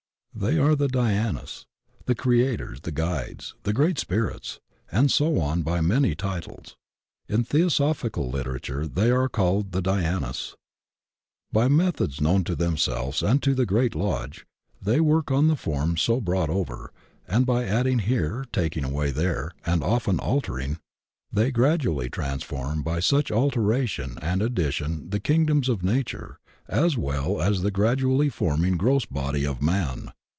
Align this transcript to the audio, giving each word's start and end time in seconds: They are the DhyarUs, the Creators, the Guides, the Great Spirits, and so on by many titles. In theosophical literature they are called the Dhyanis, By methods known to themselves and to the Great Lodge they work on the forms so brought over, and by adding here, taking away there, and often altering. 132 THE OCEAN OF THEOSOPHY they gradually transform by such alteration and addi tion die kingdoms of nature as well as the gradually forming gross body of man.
They 0.33 0.57
are 0.57 0.75
the 0.75 0.87
DhyarUs, 0.87 1.65
the 2.05 2.15
Creators, 2.15 2.81
the 2.81 2.91
Guides, 2.93 3.53
the 3.63 3.73
Great 3.73 3.99
Spirits, 3.99 4.59
and 4.91 5.11
so 5.11 5.39
on 5.39 5.61
by 5.61 5.81
many 5.81 6.15
titles. 6.15 6.75
In 7.27 7.43
theosophical 7.43 8.27
literature 8.31 8.87
they 8.87 9.11
are 9.11 9.29
called 9.29 9.71
the 9.71 9.81
Dhyanis, 9.83 10.55
By 11.51 11.67
methods 11.67 12.19
known 12.21 12.43
to 12.45 12.55
themselves 12.55 13.21
and 13.21 13.43
to 13.43 13.53
the 13.53 13.67
Great 13.67 13.93
Lodge 13.93 14.47
they 14.81 14.99
work 14.99 15.29
on 15.29 15.47
the 15.47 15.55
forms 15.57 16.01
so 16.01 16.19
brought 16.21 16.49
over, 16.49 16.91
and 17.27 17.45
by 17.45 17.65
adding 17.65 17.99
here, 17.99 18.45
taking 18.53 18.83
away 18.85 19.11
there, 19.11 19.51
and 19.65 19.83
often 19.83 20.17
altering. 20.17 20.79
132 21.29 21.31
THE 21.33 21.41
OCEAN 21.41 21.41
OF 21.41 21.41
THEOSOPHY 21.41 21.43
they 21.43 21.51
gradually 21.51 22.09
transform 22.09 22.81
by 22.83 22.99
such 22.99 23.31
alteration 23.31 24.17
and 24.23 24.41
addi 24.41 24.71
tion 24.71 25.07
die 25.09 25.19
kingdoms 25.19 25.69
of 25.69 25.83
nature 25.83 26.39
as 26.69 26.97
well 26.97 27.39
as 27.39 27.61
the 27.61 27.69
gradually 27.69 28.29
forming 28.29 28.75
gross 28.77 29.05
body 29.05 29.45
of 29.45 29.61
man. 29.61 30.09